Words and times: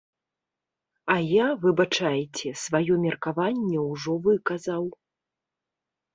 А 1.15 1.17
я, 1.31 1.47
выбачайце, 1.65 2.47
сваё 2.63 2.93
меркаванне 3.05 3.79
ўжо 3.91 4.19
выказаў. 4.31 4.83